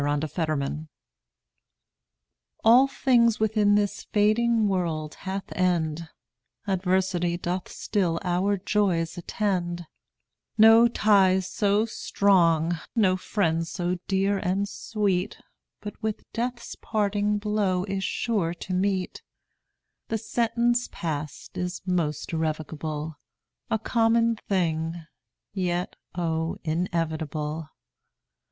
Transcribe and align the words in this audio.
2 0.01 0.05
Autoplay 0.07 0.87
All 2.63 2.87
things 2.87 3.39
within 3.39 3.75
this 3.75 4.05
fading 4.05 4.67
world 4.67 5.13
hath 5.13 5.51
end, 5.55 6.09
Adversity 6.65 7.37
doth 7.37 7.69
still 7.69 8.19
our 8.23 8.57
joys 8.57 9.19
attend; 9.19 9.85
No 10.57 10.87
ties 10.87 11.45
so 11.47 11.85
strong, 11.85 12.79
no 12.95 13.15
friends 13.15 13.69
so 13.69 13.99
dear 14.07 14.39
and 14.39 14.67
sweet, 14.67 15.37
But 15.81 16.01
with 16.01 16.23
death's 16.33 16.73
parting 16.81 17.37
blow 17.37 17.83
are 17.87 18.01
sure 18.01 18.55
to 18.55 18.73
meet. 18.73 19.21
The 20.07 20.17
sentence 20.17 20.89
past 20.91 21.59
is 21.59 21.83
most 21.85 22.33
irrevocable, 22.33 23.19
A 23.69 23.77
common 23.77 24.37
thing, 24.49 24.95
yet 25.53 25.95
oh, 26.15 26.57
inevitable. 26.63 27.69